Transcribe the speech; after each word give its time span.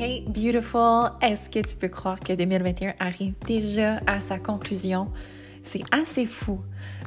Hey 0.00 0.20
beautiful, 0.28 1.10
est-ce 1.20 1.50
que 1.50 1.58
tu 1.58 1.74
peux 1.74 1.88
croire 1.88 2.20
que 2.20 2.32
2021 2.32 2.94
arrive 3.00 3.34
déjà 3.44 4.00
à 4.06 4.20
sa 4.20 4.38
conclusion? 4.38 5.08
C'est 5.64 5.82
assez 5.90 6.24
fou. 6.24 6.60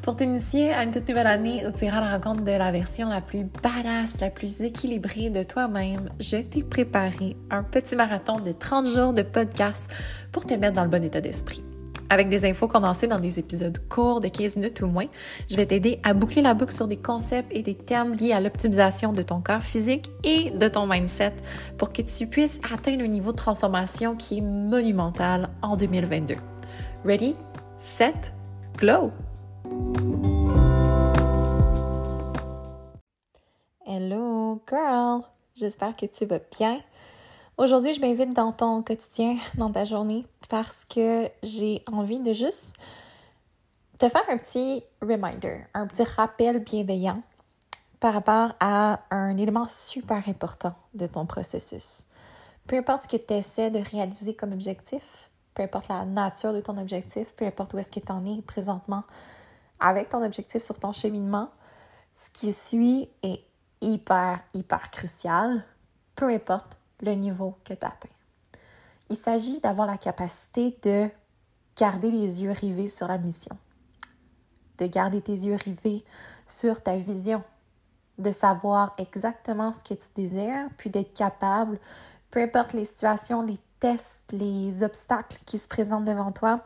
Pour 0.03 0.17
t'initier 0.17 0.73
à 0.73 0.83
une 0.83 0.91
toute 0.91 1.07
nouvelle 1.07 1.27
année 1.27 1.65
où 1.65 1.71
tu 1.71 1.85
iras 1.85 1.99
à 1.99 2.01
la 2.01 2.11
rencontre 2.17 2.43
de 2.43 2.51
la 2.51 2.69
version 2.73 3.07
la 3.07 3.21
plus 3.21 3.45
badass, 3.45 4.19
la 4.19 4.29
plus 4.29 4.63
équilibrée 4.63 5.29
de 5.29 5.43
toi-même, 5.43 6.09
je 6.19 6.35
t'ai 6.35 6.63
préparé 6.63 7.37
un 7.49 7.63
petit 7.63 7.95
marathon 7.95 8.41
de 8.41 8.51
30 8.51 8.85
jours 8.87 9.13
de 9.13 9.21
podcast 9.21 9.89
pour 10.33 10.45
te 10.45 10.53
mettre 10.55 10.75
dans 10.75 10.83
le 10.83 10.89
bon 10.89 11.01
état 11.01 11.21
d'esprit. 11.21 11.63
Avec 12.11 12.27
des 12.27 12.43
infos 12.43 12.67
condensées 12.67 13.07
dans 13.07 13.21
des 13.21 13.39
épisodes 13.39 13.77
courts 13.87 14.19
de 14.19 14.27
15 14.27 14.57
minutes 14.57 14.81
ou 14.81 14.87
moins, 14.87 15.05
je 15.49 15.55
vais 15.55 15.65
t'aider 15.65 16.01
à 16.03 16.13
boucler 16.13 16.41
la 16.41 16.53
boucle 16.53 16.73
sur 16.73 16.85
des 16.85 16.97
concepts 16.97 17.55
et 17.55 17.61
des 17.61 17.73
termes 17.73 18.11
liés 18.11 18.33
à 18.33 18.41
l'optimisation 18.41 19.13
de 19.13 19.21
ton 19.21 19.39
corps 19.39 19.61
physique 19.61 20.11
et 20.25 20.49
de 20.49 20.67
ton 20.67 20.85
mindset 20.85 21.31
pour 21.77 21.93
que 21.93 22.01
tu 22.01 22.27
puisses 22.27 22.59
atteindre 22.69 23.03
un 23.03 23.07
niveau 23.07 23.31
de 23.31 23.37
transformation 23.37 24.17
qui 24.17 24.39
est 24.39 24.41
monumental 24.41 25.51
en 25.61 25.77
2022. 25.77 26.35
Ready, 27.05 27.33
set, 27.77 28.33
glow! 28.75 29.13
Hello 33.87 34.61
girl, 34.69 35.21
j'espère 35.55 35.95
que 35.95 36.07
tu 36.07 36.25
vas 36.25 36.39
bien. 36.59 36.81
Aujourd'hui, 37.57 37.93
je 37.93 38.01
m'invite 38.01 38.33
dans 38.33 38.51
ton 38.51 38.81
quotidien, 38.81 39.37
dans 39.55 39.69
ta 39.69 39.83
journée, 39.83 40.25
parce 40.49 40.85
que 40.85 41.29
j'ai 41.43 41.83
envie 41.91 42.19
de 42.19 42.33
juste 42.33 42.75
te 43.97 44.09
faire 44.09 44.23
un 44.29 44.37
petit 44.37 44.83
reminder, 45.01 45.65
un 45.73 45.85
petit 45.85 46.03
rappel 46.03 46.59
bienveillant 46.59 47.21
par 47.99 48.13
rapport 48.13 48.53
à 48.59 49.01
un 49.11 49.37
élément 49.37 49.67
super 49.67 50.27
important 50.27 50.73
de 50.95 51.05
ton 51.05 51.27
processus. 51.27 52.07
Peu 52.65 52.77
importe 52.77 53.03
ce 53.03 53.07
que 53.07 53.17
tu 53.17 53.33
essaies 53.33 53.69
de 53.69 53.79
réaliser 53.79 54.33
comme 54.33 54.53
objectif, 54.53 55.29
peu 55.53 55.61
importe 55.61 55.87
la 55.89 56.05
nature 56.05 56.53
de 56.53 56.61
ton 56.61 56.77
objectif, 56.77 57.35
peu 57.35 57.45
importe 57.45 57.73
où 57.73 57.77
est-ce 57.77 57.91
que 57.91 57.99
tu 57.99 58.11
en 58.11 58.25
es 58.25 58.41
présentement 58.41 59.03
avec 59.79 60.09
ton 60.09 60.23
objectif 60.23 60.63
sur 60.63 60.79
ton 60.79 60.93
cheminement, 60.93 61.49
ce 62.15 62.39
qui 62.39 62.53
suit 62.53 63.09
est 63.21 63.43
hyper, 63.81 64.39
hyper 64.53 64.89
crucial, 64.89 65.63
peu 66.15 66.29
importe 66.29 66.77
le 67.01 67.13
niveau 67.13 67.55
que 67.63 67.73
tu 67.73 67.85
atteins. 67.85 68.09
Il 69.09 69.17
s'agit 69.17 69.59
d'avoir 69.59 69.87
la 69.87 69.97
capacité 69.97 70.77
de 70.83 71.09
garder 71.75 72.11
les 72.11 72.43
yeux 72.43 72.51
rivés 72.51 72.87
sur 72.87 73.07
la 73.07 73.17
mission, 73.17 73.57
de 74.77 74.85
garder 74.85 75.21
tes 75.21 75.33
yeux 75.33 75.55
rivés 75.55 76.03
sur 76.47 76.81
ta 76.81 76.95
vision, 76.95 77.43
de 78.17 78.31
savoir 78.31 78.93
exactement 78.97 79.71
ce 79.71 79.83
que 79.83 79.93
tu 79.93 80.07
désires, 80.15 80.69
puis 80.77 80.89
d'être 80.89 81.13
capable, 81.13 81.79
peu 82.29 82.41
importe 82.41 82.73
les 82.73 82.85
situations, 82.85 83.41
les 83.41 83.59
tests, 83.79 84.31
les 84.31 84.83
obstacles 84.83 85.41
qui 85.45 85.59
se 85.59 85.67
présentent 85.67 86.05
devant 86.05 86.31
toi, 86.31 86.61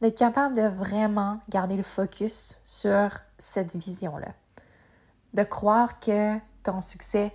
d'être 0.00 0.18
capable 0.18 0.56
de 0.56 0.68
vraiment 0.68 1.40
garder 1.48 1.76
le 1.76 1.82
focus 1.82 2.58
sur 2.64 3.10
cette 3.38 3.76
vision-là. 3.76 4.34
De 5.34 5.42
croire 5.42 6.00
que 6.00 6.38
ton 6.62 6.80
succès, 6.80 7.32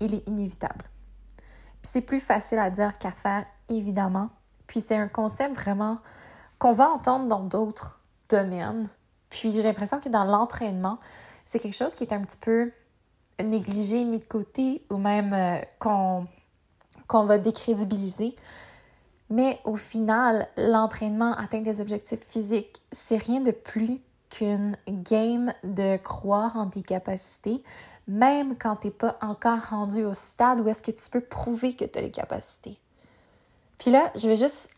il 0.00 0.14
est 0.14 0.26
inévitable 0.28 0.84
c'est 1.82 2.00
plus 2.00 2.20
facile 2.20 2.58
à 2.58 2.70
dire 2.70 2.98
qu'à 2.98 3.12
faire, 3.12 3.44
évidemment. 3.68 4.30
Puis 4.66 4.80
c'est 4.80 4.96
un 4.96 5.08
concept 5.08 5.54
vraiment 5.54 5.98
qu'on 6.58 6.72
va 6.72 6.90
entendre 6.90 7.26
dans 7.26 7.40
d'autres 7.40 8.00
domaines. 8.28 8.88
Puis 9.30 9.52
j'ai 9.52 9.62
l'impression 9.62 10.00
que 10.00 10.08
dans 10.08 10.24
l'entraînement, 10.24 10.98
c'est 11.44 11.58
quelque 11.58 11.76
chose 11.76 11.94
qui 11.94 12.04
est 12.04 12.12
un 12.12 12.20
petit 12.20 12.38
peu 12.38 12.72
négligé, 13.42 14.04
mis 14.04 14.18
de 14.18 14.24
côté, 14.24 14.84
ou 14.90 14.96
même 14.96 15.32
euh, 15.32 15.58
qu'on 15.78 17.24
va 17.24 17.38
décrédibiliser. 17.38 18.36
Mais 19.30 19.60
au 19.64 19.76
final, 19.76 20.48
l'entraînement, 20.56 21.32
atteindre 21.34 21.64
des 21.64 21.80
objectifs 21.80 22.20
physiques, 22.28 22.82
c'est 22.92 23.16
rien 23.16 23.40
de 23.40 23.52
plus 23.52 24.00
qu'une 24.28 24.76
game 24.88 25.52
de 25.64 25.96
croire 25.96 26.56
en 26.56 26.68
tes 26.68 26.82
capacités, 26.82 27.62
même 28.10 28.56
quand 28.58 28.76
tu 28.76 28.88
n'es 28.88 28.92
pas 28.92 29.16
encore 29.22 29.60
rendu 29.70 30.04
au 30.04 30.14
stade 30.14 30.60
où 30.60 30.68
est-ce 30.68 30.82
que 30.82 30.90
tu 30.90 31.08
peux 31.10 31.20
prouver 31.20 31.74
que 31.74 31.84
tu 31.84 31.98
as 31.98 32.02
les 32.02 32.10
capacités. 32.10 32.76
Puis 33.78 33.92
là, 33.92 34.10
je 34.16 34.26
vais 34.26 34.36
juste 34.36 34.68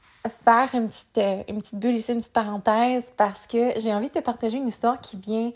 faire 0.44 0.68
une 0.74 0.88
petite, 0.88 1.18
euh, 1.18 1.42
une 1.48 1.60
petite 1.60 1.78
bulle 1.78 1.96
ici, 1.96 2.12
une 2.12 2.18
petite 2.18 2.32
parenthèse, 2.32 3.06
parce 3.16 3.46
que 3.46 3.72
j'ai 3.80 3.92
envie 3.94 4.08
de 4.08 4.12
te 4.12 4.18
partager 4.18 4.58
une 4.58 4.68
histoire 4.68 5.00
qui 5.00 5.16
vient 5.16 5.50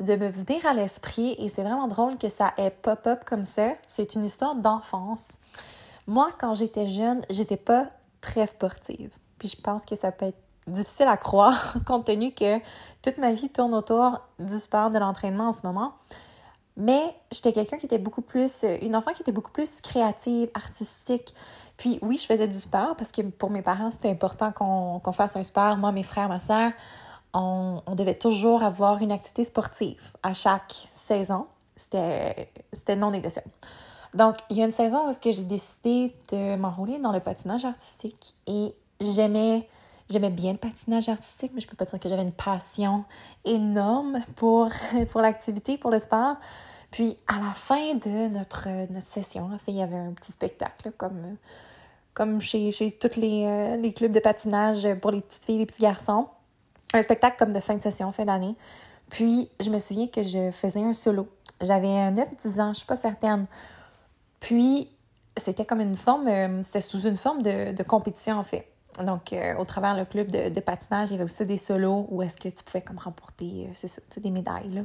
de 0.00 0.16
me 0.16 0.28
venir 0.28 0.66
à 0.66 0.74
l'esprit 0.74 1.36
et 1.38 1.48
c'est 1.48 1.62
vraiment 1.62 1.86
drôle 1.86 2.18
que 2.18 2.28
ça 2.28 2.52
ait 2.56 2.70
pop-up 2.70 3.24
comme 3.24 3.44
ça. 3.44 3.74
C'est 3.86 4.14
une 4.14 4.24
histoire 4.24 4.56
d'enfance. 4.56 5.28
Moi, 6.06 6.30
quand 6.38 6.54
j'étais 6.54 6.86
jeune, 6.86 7.22
j'étais 7.30 7.56
pas 7.56 7.86
très 8.20 8.46
sportive. 8.46 9.12
Puis 9.38 9.48
je 9.48 9.60
pense 9.60 9.84
que 9.84 9.94
ça 9.94 10.10
peut 10.10 10.26
être 10.26 10.38
difficile 10.66 11.06
à 11.06 11.16
croire 11.16 11.74
compte 11.86 12.06
tenu 12.06 12.32
que 12.32 12.58
toute 13.02 13.18
ma 13.18 13.32
vie 13.32 13.50
tourne 13.50 13.74
autour 13.74 14.20
du 14.40 14.58
sport, 14.58 14.90
de 14.90 14.98
l'entraînement 14.98 15.48
en 15.48 15.52
ce 15.52 15.64
moment. 15.64 15.92
Mais 16.76 17.14
j'étais 17.30 17.52
quelqu'un 17.52 17.76
qui 17.76 17.86
était 17.86 17.98
beaucoup 17.98 18.22
plus, 18.22 18.64
euh, 18.64 18.78
une 18.82 18.96
enfant 18.96 19.12
qui 19.12 19.22
était 19.22 19.32
beaucoup 19.32 19.50
plus 19.50 19.80
créative, 19.80 20.48
artistique. 20.54 21.34
Puis 21.76 21.98
oui, 22.02 22.16
je 22.16 22.26
faisais 22.26 22.46
du 22.46 22.56
sport 22.56 22.96
parce 22.96 23.10
que 23.10 23.22
pour 23.22 23.50
mes 23.50 23.62
parents, 23.62 23.90
c'était 23.90 24.10
important 24.10 24.52
qu'on 24.52 25.12
fasse 25.12 25.36
un 25.36 25.42
sport. 25.42 25.76
Moi, 25.76 25.92
mes 25.92 26.02
frères, 26.02 26.28
ma 26.28 26.40
soeur, 26.40 26.72
on, 27.32 27.82
devait 27.94 28.14
toujours 28.14 28.62
avoir 28.62 28.98
une 29.02 29.12
activité 29.12 29.44
sportive 29.44 30.12
à 30.22 30.34
chaque 30.34 30.88
saison. 30.92 31.46
C'était 31.76 32.96
non 32.96 33.10
négociable. 33.10 33.48
Donc, 34.14 34.36
il 34.50 34.56
y 34.56 34.62
a 34.62 34.66
une 34.66 34.72
saison 34.72 35.08
où 35.08 35.12
j'ai 35.22 35.42
décidé 35.42 36.14
de 36.32 36.56
m'enrouler 36.56 36.98
dans 36.98 37.12
le 37.12 37.20
patinage 37.20 37.64
artistique 37.64 38.34
et 38.46 38.74
j'aimais 39.00 39.68
j'aimais 40.10 40.30
bien 40.30 40.52
le 40.52 40.58
patinage 40.58 41.08
artistique, 41.08 41.52
mais 41.54 41.60
je 41.60 41.68
peux 41.68 41.76
pas 41.76 41.84
dire 41.84 41.98
que 41.98 42.08
j'avais 42.08 42.22
une 42.22 42.32
passion 42.32 43.04
énorme 43.44 44.22
pour, 44.36 44.68
pour 45.10 45.20
l'activité, 45.20 45.78
pour 45.78 45.90
le 45.90 45.98
sport. 45.98 46.36
Puis 46.90 47.16
à 47.28 47.38
la 47.38 47.52
fin 47.52 47.94
de 47.94 48.28
notre, 48.28 48.68
notre 48.92 49.06
session, 49.06 49.44
en 49.44 49.58
fait, 49.58 49.70
il 49.72 49.76
y 49.76 49.82
avait 49.82 49.96
un 49.96 50.12
petit 50.12 50.32
spectacle, 50.32 50.92
comme, 50.96 51.36
comme 52.14 52.40
chez, 52.40 52.72
chez 52.72 52.90
tous 52.90 53.16
les, 53.16 53.46
euh, 53.46 53.76
les, 53.76 53.92
clubs 53.92 54.12
de 54.12 54.18
patinage 54.18 54.88
pour 55.00 55.12
les 55.12 55.20
petites 55.20 55.44
filles 55.44 55.56
et 55.56 55.58
les 55.60 55.66
petits 55.66 55.82
garçons. 55.82 56.26
Un 56.92 57.02
spectacle 57.02 57.36
comme 57.38 57.52
de 57.52 57.60
fin 57.60 57.74
de 57.74 57.82
session, 57.82 58.10
fin 58.10 58.24
d'année. 58.24 58.56
Puis 59.10 59.48
je 59.60 59.70
me 59.70 59.78
souviens 59.78 60.08
que 60.08 60.22
je 60.22 60.50
faisais 60.50 60.82
un 60.82 60.92
solo. 60.92 61.28
J'avais 61.60 62.10
9-10 62.10 62.60
ans, 62.60 62.72
je 62.72 62.78
suis 62.78 62.86
pas 62.86 62.96
certaine. 62.96 63.46
Puis 64.40 64.88
c'était 65.36 65.64
comme 65.64 65.80
une 65.80 65.94
forme, 65.94 66.26
euh, 66.26 66.62
c'était 66.64 66.80
sous 66.80 67.02
une 67.06 67.16
forme 67.16 67.42
de, 67.42 67.72
de 67.72 67.82
compétition 67.84 68.38
en 68.38 68.42
fait. 68.42 68.69
Donc, 69.04 69.32
euh, 69.32 69.56
au 69.56 69.64
travers 69.64 69.96
le 69.96 70.04
club 70.04 70.30
de, 70.30 70.48
de, 70.48 70.60
patinage, 70.60 71.08
il 71.08 71.12
y 71.12 71.14
avait 71.14 71.24
aussi 71.24 71.46
des 71.46 71.56
solos 71.56 72.06
où 72.10 72.22
est-ce 72.22 72.36
que 72.36 72.48
tu 72.48 72.62
pouvais 72.64 72.82
comme 72.82 72.98
remporter, 72.98 73.68
c'est 73.72 73.88
ça, 73.88 74.02
des 74.16 74.30
médailles. 74.30 74.70
Là. 74.70 74.82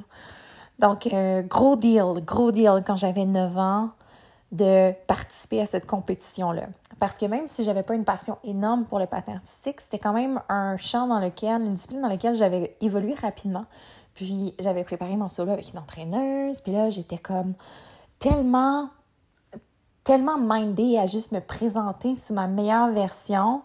Donc, 0.79 1.07
euh, 1.07 1.41
gros 1.41 1.75
deal, 1.75 2.23
gros 2.25 2.51
deal 2.51 2.83
quand 2.85 2.97
j'avais 2.97 3.25
9 3.25 3.57
ans 3.57 3.89
de 4.51 4.93
participer 5.07 5.61
à 5.61 5.66
cette 5.66 5.85
compétition-là. 5.85 6.67
Parce 6.99 7.17
que 7.17 7.25
même 7.25 7.47
si 7.47 7.63
j'avais 7.63 7.83
pas 7.83 7.95
une 7.95 8.05
passion 8.05 8.38
énorme 8.43 8.85
pour 8.85 8.99
le 8.99 9.05
patin 9.05 9.33
artistique, 9.33 9.81
c'était 9.81 9.99
quand 9.99 10.13
même 10.13 10.41
un 10.49 10.77
champ 10.77 11.07
dans 11.07 11.19
lequel, 11.19 11.61
une 11.61 11.72
discipline 11.72 12.01
dans 12.01 12.07
laquelle 12.07 12.35
j'avais 12.35 12.75
évolué 12.79 13.16
rapidement. 13.16 13.66
Puis 14.13 14.53
j'avais 14.59 14.83
préparé 14.83 15.17
mon 15.17 15.27
solo 15.27 15.51
avec 15.51 15.72
une 15.73 15.79
entraîneuse, 15.79 16.61
puis 16.61 16.72
là, 16.72 16.89
j'étais 16.89 17.17
comme 17.17 17.53
tellement, 18.17 18.89
tellement 20.05 20.37
mindée 20.37 20.97
à 20.97 21.05
juste 21.05 21.33
me 21.33 21.41
présenter 21.41 22.16
sous 22.16 22.33
ma 22.33 22.47
meilleure 22.47 22.91
version. 22.91 23.61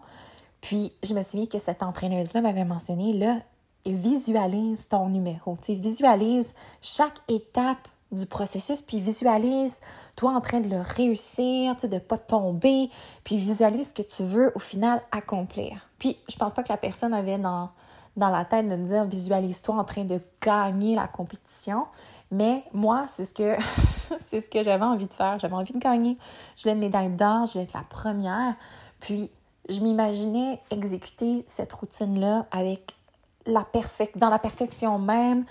Puis 0.61 0.93
je 1.03 1.13
me 1.13 1.21
souviens 1.23 1.47
que 1.47 1.59
cette 1.59 1.83
entraîneuse-là 1.83 2.41
m'avait 2.41 2.65
mentionné, 2.65 3.13
là, 3.13 3.37
visualise 3.85 4.87
ton 4.87 5.09
numéro. 5.09 5.55
visualise 5.67 6.53
chaque 6.81 7.17
étape 7.27 7.87
du 8.11 8.25
processus, 8.25 8.81
puis 8.81 8.99
visualise 8.99 9.79
toi 10.17 10.31
en 10.31 10.41
train 10.41 10.59
de 10.59 10.67
le 10.67 10.81
réussir, 10.81 11.75
de 11.77 11.87
ne 11.87 11.99
pas 11.99 12.17
tomber, 12.17 12.89
puis 13.23 13.37
visualise 13.37 13.87
ce 13.87 13.93
que 13.93 14.01
tu 14.01 14.23
veux 14.23 14.51
au 14.53 14.59
final 14.59 15.01
accomplir. 15.11 15.87
Puis 15.97 16.17
je 16.29 16.35
pense 16.35 16.53
pas 16.53 16.61
que 16.61 16.71
la 16.71 16.77
personne 16.77 17.13
avait 17.13 17.37
dans, 17.37 17.69
dans 18.17 18.29
la 18.29 18.43
tête 18.43 18.67
de 18.67 18.75
me 18.75 18.85
dire 18.85 19.05
visualise-toi 19.05 19.75
en 19.75 19.83
train 19.85 20.03
de 20.03 20.19
gagner 20.41 20.95
la 20.95 21.07
compétition, 21.07 21.85
mais 22.31 22.63
moi, 22.73 23.05
c'est 23.07 23.25
ce 23.25 23.33
que 23.33 23.55
c'est 24.19 24.41
ce 24.41 24.49
que 24.49 24.63
j'avais 24.63 24.85
envie 24.85 25.07
de 25.07 25.13
faire. 25.13 25.37
J'avais 25.39 25.53
envie 25.53 25.73
de 25.73 25.79
gagner. 25.79 26.17
Je 26.55 26.63
voulais 26.63 26.73
une 26.73 26.79
médaille 26.79 27.09
d'or, 27.09 27.45
je 27.45 27.53
voulais 27.53 27.65
être 27.65 27.73
la 27.73 27.83
première. 27.83 28.55
Puis 28.99 29.29
je 29.69 29.79
m'imaginais 29.79 30.59
exécuter 30.71 31.43
cette 31.47 31.73
routine-là 31.73 32.45
avec 32.51 32.95
la 33.45 33.65
dans 34.15 34.29
la 34.29 34.39
perfection 34.39 34.99
même, 34.99 35.45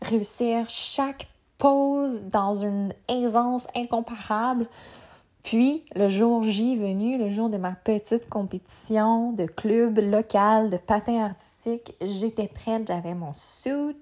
réussir 0.00 0.68
chaque 0.68 1.28
pose 1.58 2.24
dans 2.24 2.54
une 2.54 2.92
aisance 3.08 3.66
incomparable. 3.76 4.66
Puis, 5.42 5.84
le 5.96 6.08
jour 6.08 6.42
J 6.42 6.76
venu, 6.76 7.18
le 7.18 7.30
jour 7.30 7.48
de 7.48 7.56
ma 7.56 7.72
petite 7.72 8.28
compétition 8.28 9.32
de 9.32 9.46
club 9.46 9.98
local 9.98 10.70
de 10.70 10.76
patin 10.76 11.24
artistique, 11.24 11.94
j'étais 12.00 12.46
prête, 12.46 12.86
j'avais 12.86 13.14
mon 13.14 13.32
suit, 13.34 13.96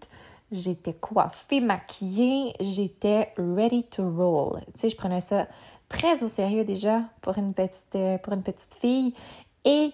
j'étais 0.52 0.92
coiffée, 0.92 1.60
maquillée, 1.60 2.52
j'étais 2.60 3.32
ready 3.38 3.84
to 3.84 4.02
roll. 4.10 4.60
Tu 4.66 4.80
sais, 4.80 4.90
je 4.90 4.96
prenais 4.96 5.22
ça 5.22 5.46
très 5.88 6.22
au 6.22 6.28
sérieux 6.28 6.64
déjà 6.64 7.02
pour 7.20 7.36
une 7.38 7.54
petite, 7.54 7.94
euh, 7.94 8.18
pour 8.18 8.34
une 8.34 8.42
petite 8.42 8.74
fille. 8.74 9.14
Et 9.64 9.92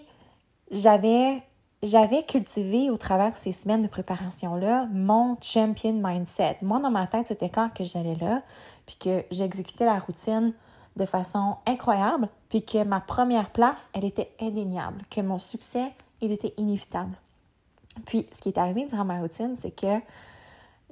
j'avais, 0.71 1.43
j'avais 1.83 2.25
cultivé 2.25 2.91
au 2.91 2.97
travers 2.97 3.37
ces 3.37 3.53
semaines 3.53 3.83
de 3.83 3.89
préparation-là 3.89 4.87
mon 4.93 5.37
champion 5.41 5.93
mindset. 5.93 6.59
Moi, 6.63 6.81
dans 6.81 6.91
ma 6.91 7.07
tête, 7.07 7.29
c'était 7.29 7.49
clair 7.49 7.71
que 7.75 7.85
j'allais 7.85 8.17
là, 8.17 8.43
puis 8.87 8.97
que 8.97 9.25
j'exécutais 9.31 9.85
la 9.85 9.99
routine 9.99 10.53
de 10.97 11.05
façon 11.05 11.57
incroyable, 11.67 12.29
puis 12.49 12.65
que 12.65 12.83
ma 12.85 13.01
première 13.01 13.51
place, 13.51 13.91
elle 13.93 14.05
était 14.05 14.33
indéniable, 14.41 15.03
que 15.11 15.21
mon 15.21 15.39
succès, 15.39 15.93
il 16.21 16.33
était 16.33 16.55
inévitable. 16.57 17.17
Puis, 18.07 18.27
ce 18.33 18.41
qui 18.41 18.49
est 18.49 18.59
arrivé 18.59 18.87
durant 18.87 19.05
ma 19.05 19.21
routine, 19.21 19.57
c'est 19.57 19.71
que 19.71 20.01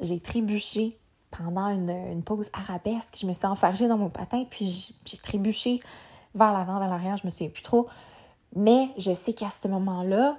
j'ai 0.01 0.21
trébuché 0.21 0.99
pendant 1.31 1.69
une, 1.69 2.23
pause 2.23 2.51
arabesque. 2.53 3.17
Je 3.21 3.27
me 3.27 3.33
suis 3.33 3.47
enfargée 3.47 3.89
dans 3.89 3.99
mon 3.99 4.11
patin, 4.11 4.45
puis 4.49 4.95
j'ai 5.05 5.19
trébuché 5.19 5.81
vers 6.35 6.53
l'avant, 6.53 6.79
vers 6.79 6.89
l'arrière, 6.89 7.17
je 7.17 7.27
me 7.27 7.31
souviens 7.31 7.49
plus 7.49 7.63
trop. 7.63 7.89
Mais 8.55 8.91
je 8.99 9.13
sais 9.13 9.33
qu'à 9.33 9.51
ce 9.51 9.67
moment-là, 9.69 10.39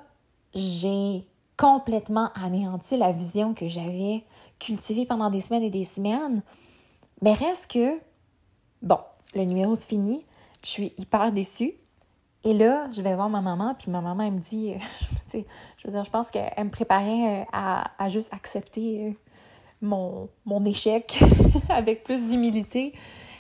j'ai 0.54 1.28
complètement 1.58 2.30
anéanti 2.36 2.98
la 2.98 3.12
vision 3.12 3.54
que 3.54 3.68
j'avais 3.68 4.24
cultivée 4.60 5.06
pendant 5.06 5.30
des 5.30 5.42
semaines 5.42 5.64
et 5.64 5.70
des 5.70 5.84
semaines. 5.84 6.42
Mais 7.22 7.34
reste 7.34 7.72
que, 7.72 8.00
bon, 8.82 9.00
le 9.34 9.44
numéro 9.44 9.76
se 9.76 9.88
finit, 9.88 10.26
je 10.64 10.70
suis 10.70 10.94
hyper 10.98 11.32
déçue. 11.32 11.74
Et 12.44 12.54
là, 12.54 12.88
je 12.92 13.02
vais 13.02 13.16
voir 13.16 13.30
ma 13.30 13.42
maman, 13.42 13.74
puis 13.78 13.90
ma 13.90 14.02
maman, 14.02 14.24
elle 14.24 14.34
me 14.34 14.40
dit, 14.40 14.74
je 15.34 15.38
veux 15.86 15.92
dire, 15.92 16.06
je 16.06 16.12
pense 16.12 16.30
qu'elle 16.30 16.54
me 16.64 16.70
préparait 16.70 17.42
euh, 17.42 17.44
à, 17.52 18.10
juste 18.10 18.34
accepter 18.34 19.08
euh, 19.08 19.12
mon, 19.82 20.30
mon 20.46 20.64
échec 20.64 21.20
avec 21.70 22.04
plus 22.04 22.28
d'humilité. 22.28 22.94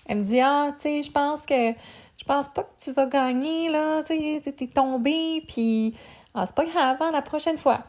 Elle 0.07 0.19
me 0.19 0.23
dit, 0.23 0.39
ah, 0.39 0.71
tu 0.75 0.81
sais, 0.81 1.03
je 1.03 1.11
pense 1.11 1.45
que, 1.45 1.73
je 2.17 2.23
pense 2.23 2.49
pas 2.49 2.63
que 2.63 2.75
tu 2.77 2.91
vas 2.91 3.05
gagner, 3.05 3.69
là, 3.69 4.03
tu 4.03 4.41
t'es 4.41 4.67
tombé, 4.67 5.43
puis 5.47 5.95
ah, 6.33 6.45
c'est 6.45 6.55
pas 6.55 6.65
grave, 6.65 6.97
hein, 7.01 7.11
la 7.11 7.21
prochaine 7.21 7.57
fois. 7.57 7.83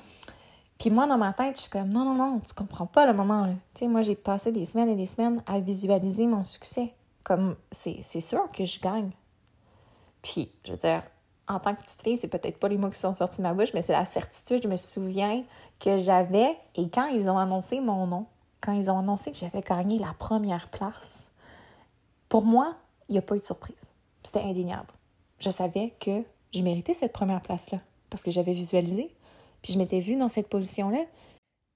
Puis 0.79 0.91
moi, 0.91 1.07
dans 1.07 1.19
ma 1.19 1.33
tête, 1.33 1.57
je 1.57 1.63
suis 1.63 1.71
comme, 1.71 1.89
non, 1.89 2.05
non, 2.05 2.15
non, 2.15 2.41
tu 2.41 2.53
comprends 2.55 2.87
pas 2.87 3.07
le 3.07 3.15
moment, 3.15 3.47
là. 3.47 3.55
Tu 3.75 3.81
sais, 3.81 3.89
moi, 3.89 4.03
j'ai 4.03 4.15
passé 4.15 4.53
des 4.53 4.65
semaines 4.65 4.91
et 4.91 4.95
des 4.95 5.07
semaines 5.07 5.43
à 5.47 5.59
visualiser 5.59 6.27
mon 6.27 6.45
succès. 6.45 6.93
Comme, 7.25 7.57
c'est 7.73 8.03
sûr 8.21 8.47
que 8.53 8.65
je 8.65 8.79
gagne. 8.79 9.11
Puis, 10.23 10.53
je 10.65 10.73
veux 10.73 10.79
dire, 10.79 11.03
en 11.49 11.59
tant 11.59 11.75
que 11.75 11.83
petite 11.83 12.03
fille, 12.03 12.17
c'est 12.17 12.29
peut-être 12.29 12.59
pas 12.59 12.69
les 12.69 12.77
mots 12.77 12.91
qui 12.91 12.99
sont 12.99 13.15
sortis 13.15 13.39
de 13.39 13.43
ma 13.43 13.55
bouche, 13.55 13.73
mais 13.75 13.83
c'est 13.83 13.93
la 13.93 14.05
certitude, 14.05 14.63
je 14.63 14.69
me 14.69 14.77
souviens 14.77 15.45
que 15.81 15.99
j'avais, 15.99 16.57
et 16.75 16.89
quand 16.89 17.07
ils 17.07 17.29
ont 17.29 17.39
annoncé 17.39 17.81
mon 17.81 18.07
nom, 18.07 18.27
quand 18.61 18.73
ils 18.73 18.91
ont 18.91 18.99
annoncé 18.99 19.33
que 19.33 19.39
j'avais 19.39 19.63
gagné 19.63 19.99
la 19.99 20.15
première 20.19 20.69
place, 20.69 21.31
pour 22.29 22.45
moi, 22.45 22.75
il 23.09 23.13
n'y 23.13 23.19
a 23.19 23.23
pas 23.23 23.37
eu 23.37 23.41
de 23.41 23.45
surprise. 23.45 23.96
C'était 24.27 24.41
indéniable. 24.41 24.89
Je 25.39 25.51
savais 25.51 25.95
que 26.01 26.25
je 26.53 26.61
méritais 26.61 26.95
cette 26.95 27.13
première 27.13 27.41
place-là 27.41 27.79
parce 28.11 28.25
que 28.25 28.33
j'avais 28.33 28.55
visualisé, 28.55 29.15
puis 29.63 29.73
je 29.73 29.79
m'étais 29.79 30.01
vue 30.01 30.17
dans 30.17 30.27
cette 30.27 30.49
position-là. 30.49 31.05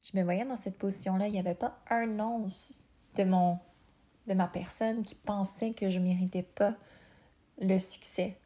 Je 0.02 0.18
me 0.18 0.24
voyais 0.24 0.44
dans 0.44 0.56
cette 0.56 0.76
position-là. 0.76 1.28
Il 1.28 1.32
n'y 1.32 1.38
avait 1.38 1.54
pas 1.54 1.78
un 1.88 2.18
once 2.18 2.86
de, 3.14 3.22
mon, 3.22 3.56
de 4.26 4.34
ma 4.34 4.48
personne 4.48 5.04
qui 5.04 5.14
pensait 5.14 5.74
que 5.74 5.90
je 5.90 6.00
ne 6.00 6.04
méritais 6.04 6.42
pas 6.42 6.74
le 7.60 7.78
succès. 7.78 8.36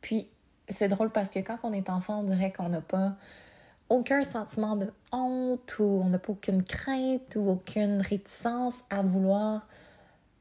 Puis, 0.00 0.28
c'est 0.68 0.88
drôle 0.88 1.10
parce 1.10 1.30
que 1.30 1.38
quand 1.38 1.58
on 1.62 1.72
est 1.72 1.90
enfant, 1.90 2.18
on 2.18 2.24
dirait 2.24 2.52
qu'on 2.52 2.68
n'a 2.68 2.80
pas 2.80 3.14
aucun 3.90 4.24
sentiment 4.24 4.74
de 4.74 4.92
honte 5.12 5.78
ou 5.78 5.84
on 5.84 6.08
n'a 6.08 6.18
pas 6.18 6.32
aucune 6.32 6.64
crainte 6.64 7.36
ou 7.36 7.48
aucune 7.48 8.00
réticence 8.00 8.82
à 8.90 9.02
vouloir 9.02 9.68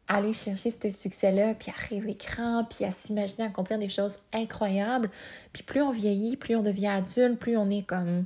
aller 0.08 0.34
chercher 0.34 0.72
ce 0.72 0.90
succès-là, 0.90 1.54
puis 1.54 1.72
à 1.72 1.90
rêver 1.90 2.16
grand, 2.16 2.64
puis 2.64 2.86
à 2.86 2.92
s'imaginer 2.92 3.46
accomplir 3.46 3.78
des 3.78 3.90
choses 3.90 4.20
incroyables. 4.34 5.10
Puis 5.54 5.64
plus 5.64 5.82
on 5.82 5.92
vieillit, 5.92 6.38
plus 6.38 6.56
on 6.56 6.62
devient 6.62 6.88
adulte, 6.88 7.40
plus 7.40 7.58
on 7.58 7.70
est 7.70 7.86
comme 7.86 8.26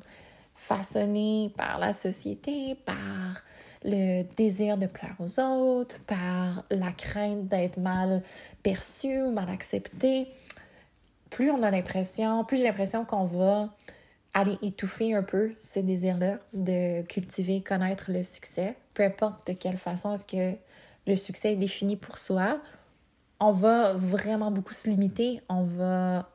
façonné 0.55 1.51
par 1.57 1.79
la 1.79 1.93
société, 1.93 2.75
par 2.85 3.41
le 3.83 4.23
désir 4.35 4.77
de 4.77 4.85
plaire 4.85 5.15
aux 5.19 5.39
autres, 5.39 5.99
par 6.05 6.63
la 6.69 6.91
crainte 6.91 7.47
d'être 7.47 7.77
mal 7.77 8.21
perçu 8.61 9.17
mal 9.31 9.49
accepté. 9.49 10.27
Plus 11.31 11.49
on 11.49 11.63
a 11.63 11.71
l'impression, 11.71 12.43
plus 12.45 12.57
j'ai 12.57 12.63
l'impression 12.63 13.05
qu'on 13.05 13.25
va 13.25 13.69
aller 14.33 14.57
étouffer 14.61 15.15
un 15.15 15.23
peu 15.23 15.53
ce 15.59 15.79
désir-là 15.79 16.37
de 16.53 17.01
cultiver, 17.03 17.61
connaître 17.61 18.11
le 18.11 18.23
succès, 18.23 18.75
peu 18.93 19.03
importe 19.03 19.47
de 19.47 19.53
quelle 19.53 19.77
façon 19.77 20.13
est-ce 20.13 20.25
que 20.25 20.55
le 21.07 21.15
succès 21.15 21.53
est 21.53 21.57
défini 21.57 21.95
pour 21.95 22.17
soi, 22.17 22.59
on 23.39 23.51
va 23.51 23.93
vraiment 23.93 24.51
beaucoup 24.51 24.73
se 24.73 24.87
limiter, 24.87 25.41
on 25.49 25.63
va 25.63 26.29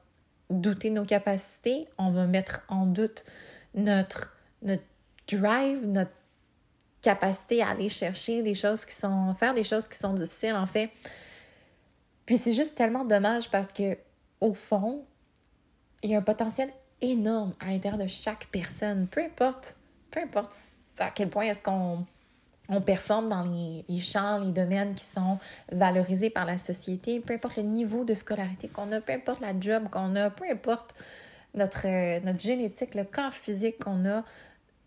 douter 0.51 0.91
nos 0.91 1.05
capacités, 1.05 1.89
on 1.99 2.11
va 2.11 2.27
mettre 2.27 2.63
en 2.69 2.87
doute 2.87 3.25
notre, 3.75 4.37
notre 4.63 4.83
drive, 5.29 5.87
notre 5.87 6.11
capacité 7.03 7.63
à 7.63 7.71
aller 7.71 7.89
chercher 7.89 8.43
des 8.43 8.55
choses 8.55 8.85
qui 8.85 8.95
sont, 8.95 9.35
faire 9.35 9.55
des 9.55 9.63
choses 9.63 9.87
qui 9.87 9.99
sont 9.99 10.15
difficiles 10.15 10.55
en 10.55 10.67
fait. 10.67 10.91
Puis 12.25 12.39
c'est 12.39 12.53
juste 12.53 12.77
tellement 12.77 13.05
dommage 13.05 13.51
parce 13.51 13.73
que 13.73 13.97
au 14.41 14.53
fond, 14.53 15.05
il 16.03 16.11
y 16.11 16.15
a 16.15 16.19
un 16.19 16.23
potentiel 16.23 16.71
énorme 17.01 17.55
à 17.61 17.67
l'intérieur 17.67 17.99
de 17.99 18.09
chaque 18.09 18.49
personne, 18.51 19.07
peu 19.07 19.23
importe, 19.23 19.77
peu 20.11 20.21
importe 20.21 20.57
à 20.99 21.11
quel 21.11 21.29
point 21.29 21.45
est-ce 21.45 21.63
qu'on 21.63 22.05
on 22.69 22.81
performe 22.81 23.29
dans 23.29 23.45
les, 23.45 24.01
champs, 24.01 24.39
les 24.39 24.53
domaines 24.53 24.95
qui 24.95 25.05
sont 25.05 25.39
valorisés 25.71 26.31
par 26.31 26.45
la 26.45 26.59
société, 26.59 27.21
peu 27.21 27.35
importe 27.35 27.57
le 27.57 27.63
niveau 27.63 28.05
de 28.05 28.15
scolarité 28.15 28.69
qu'on 28.69 28.91
a, 28.93 29.01
peu 29.01 29.13
importe 29.13 29.41
la 29.41 29.59
job 29.59 29.89
qu'on 29.91 30.17
a, 30.17 30.31
peu 30.31 30.45
importe 30.51 30.95
notre, 31.55 31.87
notre 32.25 32.41
génétique, 32.41 32.95
le 32.95 33.05
corps 33.05 33.33
physique 33.33 33.83
qu'on 33.83 34.05
a, 34.07 34.25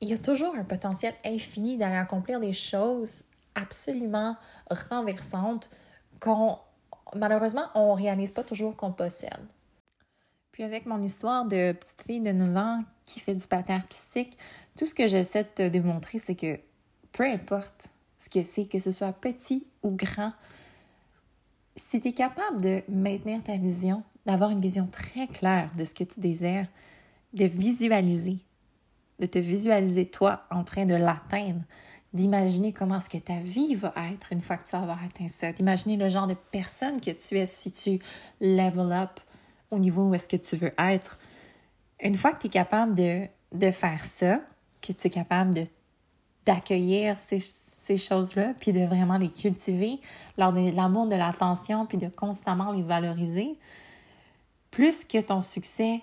il 0.01 0.09
y 0.09 0.13
a 0.13 0.17
toujours 0.17 0.55
un 0.55 0.63
potentiel 0.63 1.13
infini 1.25 1.77
d'aller 1.77 1.95
accomplir 1.95 2.39
des 2.39 2.53
choses 2.53 3.23
absolument 3.55 4.35
renversantes 4.89 5.69
qu'on, 6.19 6.57
malheureusement, 7.15 7.67
on 7.75 7.95
ne 7.95 8.01
réalise 8.01 8.31
pas 8.31 8.43
toujours 8.43 8.75
qu'on 8.75 8.91
possède. 8.91 9.45
Puis 10.51 10.63
avec 10.63 10.85
mon 10.85 11.01
histoire 11.01 11.45
de 11.45 11.71
petite 11.73 12.01
fille 12.01 12.21
de 12.21 12.31
9 12.31 12.57
ans 12.57 12.83
qui 13.05 13.19
fait 13.19 13.35
du 13.35 13.47
patin 13.47 13.75
artistique, 13.75 14.37
tout 14.77 14.85
ce 14.85 14.93
que 14.93 15.07
j'essaie 15.07 15.43
de 15.43 15.49
te 15.49 15.67
démontrer, 15.67 16.17
c'est 16.17 16.35
que 16.35 16.59
peu 17.11 17.23
importe 17.23 17.89
ce 18.17 18.29
que 18.29 18.43
c'est, 18.43 18.65
que 18.65 18.79
ce 18.79 18.91
soit 18.91 19.13
petit 19.13 19.65
ou 19.83 19.91
grand, 19.91 20.33
si 21.75 22.01
tu 22.01 22.09
es 22.09 22.13
capable 22.13 22.61
de 22.61 22.83
maintenir 22.89 23.41
ta 23.43 23.57
vision, 23.57 24.03
d'avoir 24.25 24.49
une 24.51 24.59
vision 24.59 24.87
très 24.87 25.27
claire 25.27 25.69
de 25.77 25.85
ce 25.85 25.93
que 25.93 26.03
tu 26.03 26.19
désires, 26.19 26.67
de 27.33 27.45
visualiser, 27.45 28.39
de 29.19 29.25
te 29.25 29.39
visualiser 29.39 30.05
toi 30.05 30.45
en 30.51 30.63
train 30.63 30.85
de 30.85 30.95
l'atteindre, 30.95 31.61
d'imaginer 32.13 32.73
comment 32.73 32.97
est-ce 32.97 33.09
que 33.09 33.17
ta 33.17 33.37
vie 33.37 33.75
va 33.75 33.93
être 34.11 34.33
une 34.33 34.41
fois 34.41 34.57
que 34.57 34.67
tu 34.67 34.71
vas 34.71 34.81
avoir 34.81 35.03
atteint 35.03 35.27
ça, 35.27 35.51
d'imaginer 35.51 35.95
le 35.95 36.09
genre 36.09 36.27
de 36.27 36.35
personne 36.51 36.99
que 36.99 37.11
tu 37.11 37.37
es 37.37 37.45
si 37.45 37.71
tu 37.71 37.99
level 38.41 38.91
up 38.91 39.19
au 39.71 39.77
niveau 39.77 40.09
où 40.09 40.13
est-ce 40.13 40.27
que 40.27 40.37
tu 40.37 40.55
veux 40.55 40.73
être. 40.77 41.19
Une 42.01 42.15
fois 42.15 42.33
que 42.33 42.41
tu 42.41 42.47
es 42.47 42.49
capable 42.49 42.95
de, 42.95 43.27
de 43.53 43.71
faire 43.71 44.03
ça, 44.03 44.41
que 44.81 44.91
tu 44.91 45.07
es 45.07 45.09
capable 45.09 45.53
de 45.53 45.65
d'accueillir 46.45 47.17
ces, 47.19 47.97
choses-là, 47.97 48.53
puis 48.59 48.71
de 48.71 48.85
vraiment 48.85 49.17
les 49.17 49.29
cultiver 49.29 49.99
lors 50.37 50.53
de 50.53 50.69
l'amour, 50.75 51.07
de 51.07 51.15
l'attention, 51.15 51.87
puis 51.87 51.97
de 51.97 52.07
constamment 52.07 52.71
les 52.71 52.83
valoriser, 52.83 53.57
plus 54.69 55.03
que 55.03 55.19
ton 55.19 55.41
succès 55.41 56.01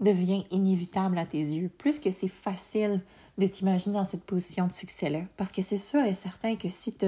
devient 0.00 0.44
inévitable 0.50 1.16
à 1.18 1.26
tes 1.26 1.38
yeux, 1.38 1.68
plus 1.68 2.00
que 2.00 2.10
c'est 2.10 2.26
facile 2.26 3.00
de 3.38 3.46
t'imaginer 3.46 3.94
dans 3.94 4.04
cette 4.04 4.24
position 4.24 4.66
de 4.66 4.72
succès-là. 4.72 5.20
Parce 5.36 5.52
que 5.52 5.62
c'est 5.62 5.76
sûr 5.76 6.02
et 6.02 6.14
certain 6.14 6.56
que 6.56 6.68
si 6.68 6.94
tu 6.94 7.06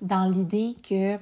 dans 0.00 0.28
l'idée 0.30 0.74
que 0.82 1.16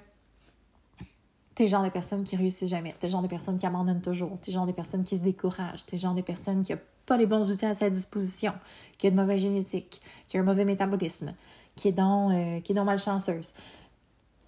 tu 1.55 1.63
es 1.63 1.67
le 1.67 1.69
genre 1.69 1.85
de 1.85 1.89
personne 1.89 2.25
qui 2.25 2.37
réussit 2.37 2.69
jamais, 2.69 2.95
tu 2.99 3.07
es 3.07 3.09
le 3.09 3.13
genre 3.13 3.23
de 3.23 3.29
personne 3.29 3.57
qui 3.59 3.67
abandonne 3.67 4.01
toujours, 4.01 4.39
tu 4.43 4.51
es 4.51 4.53
le 4.53 4.55
genre 4.55 4.67
de 4.67 4.73
personne 4.73 5.05
qui 5.05 5.17
se 5.17 5.23
décourage, 5.23 5.85
tu 5.87 5.95
es 5.95 5.99
le 5.99 6.03
genre 6.03 6.15
de 6.15 6.23
personne 6.23 6.63
qui 6.63 6.73
a 6.73 6.79
pas 7.07 7.17
les 7.17 7.27
bons 7.27 7.51
outils 7.51 7.67
à 7.67 7.75
sa 7.75 7.89
disposition, 7.89 8.53
qui 8.99 9.07
a 9.07 9.11
de 9.11 9.17
mauvaise 9.17 9.41
génétique, 9.41 10.03
qui 10.29 10.37
a 10.37 10.41
un 10.41 10.45
mauvais 10.45 10.65
métabolisme, 10.65 11.35
qui 11.77 11.89
est 11.89 11.93
donc, 11.93 12.33
euh, 12.33 12.61
qui 12.61 12.73
est 12.73 12.75
donc 12.75 12.87
malchanceuse. 12.87 13.55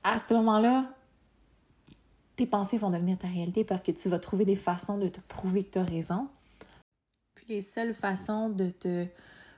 À 0.03 0.19
ce 0.19 0.35
moment-là, 0.35 0.87
tes 2.37 2.47
pensées 2.47 2.79
vont 2.79 2.91
devenir 2.91 3.19
ta 3.19 3.29
réalité 3.29 3.65
parce 3.65 3.83
que 3.83 3.93
tu 3.93 4.09
vas 4.09 4.19
trouver 4.19 4.45
des 4.45 4.57
façons 4.57 4.99
de 4.99 5.09
te 5.09 5.21
prouver 5.29 5.65
que 5.65 5.73
tu 5.73 5.79
as 5.79 5.85
raison. 5.85 6.29
Puis 7.35 7.47
les 7.49 7.61
seules 7.61 7.95
façons 7.95 8.49
de 8.49 8.71
te 8.71 9.07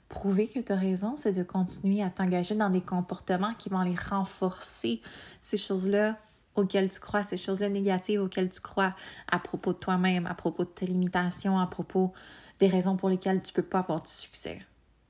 prouver 0.09 0.49
que 0.49 0.61
tu 0.61 0.73
as 0.73 0.77
raison, 0.77 1.15
c'est 1.15 1.33
de 1.33 1.43
continuer 1.43 2.03
à 2.03 2.11
t'engager 2.11 2.55
dans 2.55 2.71
des 2.71 2.81
comportements 2.81 3.55
qui 3.55 3.69
vont 3.69 3.79
aller 3.79 3.97
renforcer 3.97 5.01
ces 5.43 5.57
choses-là 5.57 6.17
auxquelles 6.57 6.91
tu 6.91 7.01
crois, 7.01 7.23
ces 7.23 7.37
choses-là 7.37 7.69
négatives 7.69 8.21
auxquelles 8.21 8.49
tu 8.49 8.61
crois 8.61 8.95
à 9.31 9.39
propos 9.39 9.73
de 9.73 9.79
toi-même, 9.79 10.27
à 10.27 10.35
propos 10.35 10.65
de 10.65 10.71
tes 10.71 10.87
limitations, 10.87 11.59
à 11.59 11.67
propos 11.67 12.13
des 12.61 12.69
raisons 12.69 12.97
pour 12.97 13.09
lesquelles 13.09 13.43
tu 13.43 13.53
peux 13.53 13.63
pas 13.63 13.81
avoir 13.81 14.03
de 14.03 14.07
succès. 14.07 14.61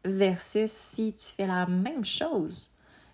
Versus 0.04 0.70
si 0.70 1.12
tu 1.12 1.26
fais 1.26 1.46
la 1.46 1.66
même 1.66 2.04
chose, 2.04 2.70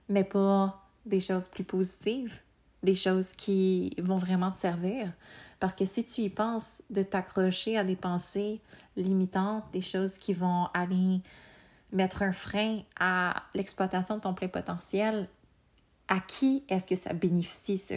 mais 0.09 0.23
pas 0.23 0.87
des 1.05 1.21
choses 1.21 1.49
plus 1.49 1.65
positives, 1.65 2.41
des 2.83 2.95
choses 2.95 3.33
qui 3.33 3.95
vont 3.99 4.17
vraiment 4.17 4.53
te 4.53 4.59
servir. 4.59 5.13
Parce 5.59 5.75
que 5.75 5.85
si 5.85 6.05
tu 6.05 6.21
y 6.21 6.29
penses 6.29 6.83
de 6.91 7.03
t'accrocher 7.03 7.79
à 7.79 7.83
des 7.83 7.97
pensées 7.97 8.61
limitantes, 8.97 9.65
des 9.73 9.81
choses 9.81 10.19
qui 10.19 10.33
vont 10.33 10.69
aller 10.75 11.21
mettre 11.93 12.23
un 12.23 12.33
frein 12.33 12.81
à 13.01 13.43
l'exploitation 13.55 14.17
de 14.17 14.21
ton 14.21 14.35
plein 14.35 14.49
potentiel, 14.49 15.29
à 16.09 16.21
qui 16.21 16.63
est-ce 16.69 16.87
que 16.87 16.95
ça 16.95 17.15
bénéficie 17.15 17.79
ça? 17.79 17.97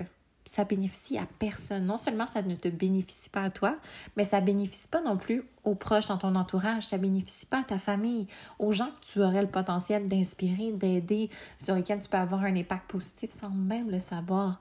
Ça 0.49 0.63
bénéficie 0.63 1.15
à 1.19 1.27
personne. 1.37 1.85
Non 1.85 1.99
seulement 1.99 2.25
ça 2.25 2.41
ne 2.41 2.55
te 2.55 2.69
bénéficie 2.69 3.29
pas 3.29 3.43
à 3.43 3.49
toi, 3.51 3.77
mais 4.17 4.23
ça 4.23 4.41
bénéficie 4.41 4.87
pas 4.87 4.99
non 4.99 5.15
plus 5.15 5.43
aux 5.63 5.75
proches 5.75 6.07
dans 6.07 6.17
ton 6.17 6.33
entourage, 6.33 6.87
ça 6.87 6.97
bénéficie 6.97 7.45
pas 7.45 7.59
à 7.59 7.63
ta 7.63 7.77
famille, 7.77 8.25
aux 8.57 8.71
gens 8.71 8.87
que 8.87 9.05
tu 9.05 9.19
aurais 9.19 9.43
le 9.43 9.47
potentiel 9.47 10.07
d'inspirer, 10.07 10.71
d'aider, 10.71 11.29
sur 11.59 11.75
lesquels 11.75 12.01
tu 12.01 12.09
peux 12.09 12.17
avoir 12.17 12.45
un 12.45 12.55
impact 12.55 12.89
positif 12.89 13.29
sans 13.29 13.51
même 13.51 13.91
le 13.91 13.99
savoir. 13.99 14.59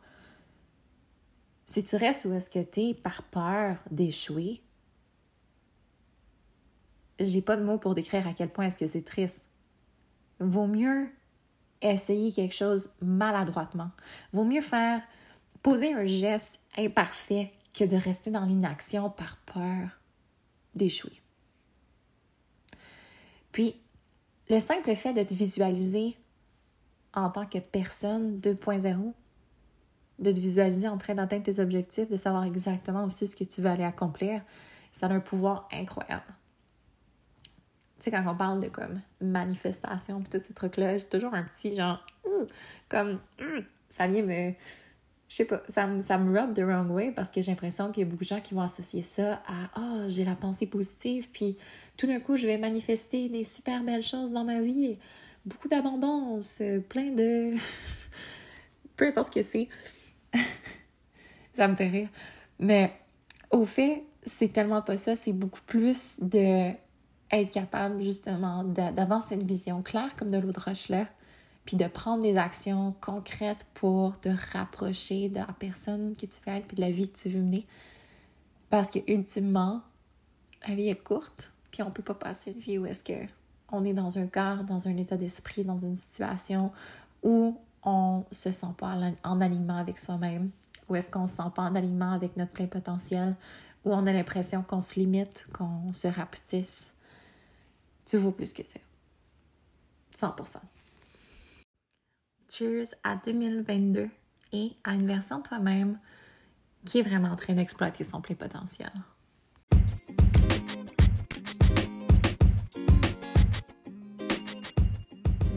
Si 1.65 1.83
tu 1.83 1.97
restes 1.97 2.27
où 2.27 2.35
est-ce 2.35 2.51
que 2.51 2.63
tu 2.63 2.81
es 2.81 2.93
par 2.93 3.23
peur 3.23 3.79
d'échouer, 3.91 4.61
j'ai 7.19 7.41
pas 7.41 7.57
de 7.57 7.65
mots 7.65 7.79
pour 7.79 7.95
décrire 7.95 8.29
à 8.29 8.35
quel 8.35 8.51
point 8.51 8.67
est-ce 8.67 8.79
que 8.79 8.87
c'est 8.87 9.07
triste. 9.07 9.47
Vaut 10.39 10.67
mieux 10.67 11.09
essayer 11.81 12.31
quelque 12.31 12.55
chose 12.55 12.91
maladroitement. 13.01 13.91
Vaut 14.35 14.45
mieux 14.45 14.61
faire 14.61 15.01
poser 15.69 15.93
un 15.93 16.07
geste 16.07 16.61
imparfait 16.79 17.53
que 17.75 17.85
de 17.85 17.97
rester 17.97 18.31
dans 18.31 18.45
l'inaction 18.45 19.11
par 19.11 19.37
peur 19.39 20.01
d'échouer. 20.75 21.21
Puis, 23.53 23.77
le 24.49 24.61
simple 24.61 24.95
fait 24.95 25.13
de 25.13 25.23
te 25.23 25.35
visualiser 25.35 26.17
en 27.13 27.29
tant 27.29 27.45
que 27.45 27.59
personne 27.59 28.41
2.0, 28.41 29.13
de 30.19 30.33
te 30.33 30.41
visualiser 30.41 30.89
en 30.89 30.97
train 30.97 31.15
d'atteindre 31.15 31.43
tes 31.43 31.61
objectifs, 31.61 32.09
de 32.09 32.17
savoir 32.17 32.45
exactement 32.45 33.05
aussi 33.05 33.29
ce 33.29 33.37
que 33.37 33.45
tu 33.45 33.61
veux 33.61 33.69
aller 33.69 33.85
accomplir, 33.85 34.41
ça 34.93 35.07
a 35.07 35.11
un 35.11 35.21
pouvoir 35.21 35.69
incroyable 35.71 36.35
tu 37.99 38.05
sais, 38.05 38.11
quand 38.13 38.23
on 38.27 38.37
parle 38.37 38.61
de 38.61 38.69
comme 38.69 39.01
manifestation 39.21 40.21
puis 40.21 40.31
tous 40.31 40.47
ces 40.47 40.55
trucs-là, 40.55 40.99
j'ai 40.99 41.07
toujours 41.07 41.35
un 41.35 41.43
petit 41.43 41.75
genre, 41.75 42.05
comme, 42.89 43.19
ça 43.89 44.07
vient 44.07 44.23
me. 44.23 44.55
Je 45.29 45.35
sais 45.35 45.45
pas, 45.45 45.63
ça 45.69 45.87
me, 45.87 46.01
ça 46.01 46.17
me 46.17 46.39
rub 46.39 46.55
the 46.55 46.61
wrong 46.61 46.91
way 46.91 47.11
parce 47.11 47.31
que 47.31 47.43
j'ai 47.43 47.51
l'impression 47.51 47.93
qu'il 47.93 48.03
y 48.03 48.07
a 48.07 48.09
beaucoup 48.09 48.25
de 48.25 48.29
gens 48.29 48.41
qui 48.41 48.55
vont 48.55 48.63
associer 48.63 49.03
ça 49.03 49.35
à 49.47 49.71
Ah, 49.75 49.95
oh, 49.97 50.05
j'ai 50.09 50.25
la 50.25 50.35
pensée 50.35 50.67
positive, 50.67 51.29
puis 51.31 51.59
tout 51.97 52.07
d'un 52.07 52.21
coup, 52.21 52.37
je 52.37 52.47
vais 52.47 52.57
manifester 52.57 53.29
des 53.29 53.45
super 53.45 53.83
belles 53.83 54.03
choses 54.03 54.33
dans 54.33 54.45
ma 54.45 54.61
vie, 54.61 54.97
beaucoup 55.45 55.69
d'abondance, 55.69 56.63
plein 56.89 57.11
de. 57.11 57.53
Peu 58.97 59.09
importe 59.09 59.27
ce 59.27 59.33
que 59.33 59.43
c'est. 59.43 59.69
ça 61.57 61.69
me 61.69 61.77
fait 61.77 61.89
rire. 61.89 62.09
Mais 62.59 62.93
au 63.51 63.65
fait, 63.65 64.05
c'est 64.23 64.53
tellement 64.53 64.83
pas 64.83 64.97
ça, 64.97 65.15
c'est 65.15 65.33
beaucoup 65.33 65.61
plus 65.67 66.17
de 66.21 66.73
être 67.31 67.51
capable 67.51 68.03
justement 68.03 68.65
d'avoir 68.65 69.23
cette 69.23 69.43
vision 69.43 69.83
claire 69.83 70.17
comme 70.17 70.31
de 70.31 70.39
l'eau 70.39 70.53
de 70.53 70.61
roche 70.61 70.89
là, 70.89 71.07
puis 71.69 71.77
de 71.77 71.87
prendre 71.87 72.23
des 72.23 72.39
actions 72.39 72.95
concrètes 73.03 73.67
pour 73.75 74.19
te 74.19 74.31
rapprocher 74.55 75.29
de 75.29 75.35
la 75.35 75.49
personne 75.59 76.17
que 76.17 76.25
tu 76.25 76.41
veux 76.47 76.55
être, 76.55 76.67
puis 76.67 76.77
de 76.77 76.81
la 76.81 76.91
vie 76.91 77.11
que 77.11 77.19
tu 77.19 77.29
veux 77.29 77.43
mener. 77.43 77.67
Parce 78.71 78.89
que 78.89 79.01
ultimement, 79.07 79.83
la 80.67 80.75
vie 80.75 80.89
est 80.89 80.97
courte, 80.97 81.53
puis 81.71 81.83
on 81.83 81.91
peut 81.91 82.03
pas 82.03 82.15
passer 82.15 82.53
une 82.53 82.59
vie 82.59 82.79
où 82.79 82.87
est-ce 82.87 83.05
que 83.05 83.13
on 83.71 83.85
est 83.85 83.93
dans 83.93 84.19
un 84.19 84.27
corps, 84.29 84.65
dans 84.65 84.89
un 84.89 84.97
état 84.97 85.19
d'esprit, 85.19 85.63
dans 85.63 85.79
une 85.79 85.95
situation 85.95 86.73
où 87.23 87.59
on 87.83 88.25
se 88.33 88.51
sent 88.51 88.75
pas 88.79 88.97
en 89.23 89.41
alignement 89.43 89.77
avec 89.77 89.99
soi-même, 89.99 90.49
où 90.89 90.97
est-ce 90.97 91.11
qu'on 91.11 91.27
se 91.27 91.37
sent 91.37 91.51
pas 91.55 91.65
en 91.65 91.75
alignement 91.75 92.13
avec 92.13 92.39
notre 92.39 92.53
plein 92.53 92.67
potentiel, 92.67 93.37
où 93.85 93.93
on 93.93 94.07
a 94.07 94.13
l'impression 94.15 94.63
qu'on 94.63 94.81
se 94.81 94.99
limite, 94.99 95.47
qu'on 95.53 95.93
se 95.93 96.09
rapetisse 96.09 96.95
tu 98.07 98.17
vaux 98.17 98.33
plus 98.33 98.55
que 98.55 98.63
ça. 98.65 98.81
100%. 100.17 100.61
Cheers 102.51 102.95
à 103.05 103.17
2022 103.17 104.09
et 104.53 104.73
à 104.83 104.95
une 104.95 105.07
version 105.07 105.39
de 105.39 105.43
toi-même 105.43 105.99
qui 106.87 106.99
est 106.99 107.03
vraiment 107.03 107.29
en 107.29 107.37
train 107.37 107.53
d'exploiter 107.53 108.05
son 108.05 108.23
plein 108.23 108.37
potentiel. 108.37 108.91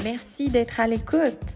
Merci 0.03 0.49
d'être 0.49 0.79
à 0.81 0.87
l'écoute. 0.87 1.55